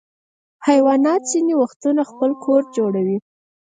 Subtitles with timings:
[0.67, 3.17] حیوانات ځینې وختونه خپل کور جوړوي.